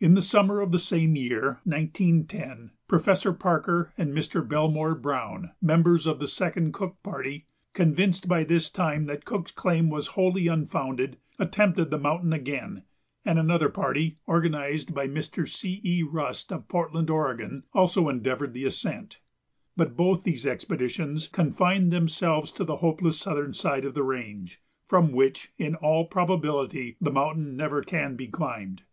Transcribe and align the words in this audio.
In 0.00 0.14
the 0.14 0.22
summer 0.22 0.62
of 0.62 0.72
the 0.72 0.78
same 0.78 1.14
year, 1.16 1.60
1910, 1.64 2.70
Professor 2.88 3.34
Parker 3.34 3.92
and 3.98 4.14
Mr. 4.14 4.48
Belmore 4.48 4.94
Browne, 4.94 5.50
members 5.60 6.06
of 6.06 6.18
the 6.18 6.26
second 6.26 6.72
Cook 6.72 6.96
party, 7.02 7.44
convinced 7.74 8.26
by 8.26 8.42
this 8.42 8.70
time 8.70 9.04
that 9.04 9.26
Cook's 9.26 9.52
claim 9.52 9.90
was 9.90 10.06
wholly 10.16 10.46
unfounded, 10.48 11.18
attempted 11.38 11.90
the 11.90 11.98
mountain 11.98 12.32
again, 12.32 12.84
and 13.26 13.38
another 13.38 13.68
party, 13.68 14.16
organized 14.26 14.94
by 14.94 15.06
Mr. 15.06 15.46
C. 15.46 15.82
E. 15.84 16.02
Rust, 16.02 16.50
of 16.50 16.66
Portland, 16.68 17.10
Oregon, 17.10 17.64
also 17.74 18.08
endeavored 18.08 18.54
the 18.54 18.64
ascent. 18.64 19.20
But 19.76 19.94
both 19.98 20.22
these 20.22 20.46
expeditions 20.46 21.28
confined 21.28 21.92
themselves 21.92 22.50
to 22.52 22.64
the 22.64 22.76
hopeless 22.76 23.18
southern 23.18 23.52
side 23.52 23.84
of 23.84 23.92
the 23.92 24.04
range, 24.04 24.62
from 24.88 25.12
which, 25.12 25.52
in 25.58 25.74
all 25.74 26.06
probability, 26.06 26.96
the 26.98 27.12
mountain 27.12 27.58
never 27.58 27.82
can 27.82 28.16
be 28.16 28.28
climbed. 28.28 28.84